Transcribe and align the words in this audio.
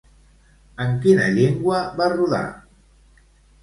En 0.85 0.95
quina 1.05 1.29
llengua 1.37 1.85
va 2.01 2.11
rodar? 2.19 2.45